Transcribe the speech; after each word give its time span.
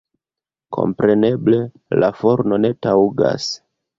Kompreneble 0.77 1.59
la 2.03 2.11
forno 2.21 2.61
ne 2.65 2.73
taŭgas. 2.87 3.49